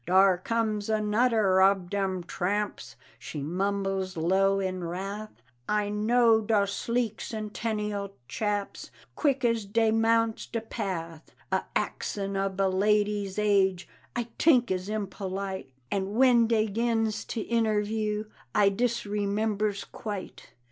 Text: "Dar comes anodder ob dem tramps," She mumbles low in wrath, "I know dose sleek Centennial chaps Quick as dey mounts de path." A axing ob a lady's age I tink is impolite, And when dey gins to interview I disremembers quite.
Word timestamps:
"Dar 0.07 0.39
comes 0.39 0.89
anodder 0.89 1.61
ob 1.61 1.91
dem 1.91 2.23
tramps," 2.23 2.95
She 3.19 3.43
mumbles 3.43 4.17
low 4.17 4.59
in 4.59 4.83
wrath, 4.83 5.43
"I 5.69 5.89
know 5.89 6.41
dose 6.41 6.73
sleek 6.73 7.21
Centennial 7.21 8.15
chaps 8.27 8.89
Quick 9.15 9.45
as 9.45 9.63
dey 9.65 9.91
mounts 9.91 10.47
de 10.47 10.59
path." 10.59 11.29
A 11.51 11.65
axing 11.75 12.35
ob 12.35 12.59
a 12.59 12.65
lady's 12.67 13.37
age 13.37 13.87
I 14.15 14.29
tink 14.39 14.71
is 14.71 14.89
impolite, 14.89 15.71
And 15.91 16.15
when 16.15 16.47
dey 16.47 16.65
gins 16.65 17.23
to 17.25 17.41
interview 17.41 18.25
I 18.55 18.69
disremembers 18.69 19.83
quite. 19.83 20.51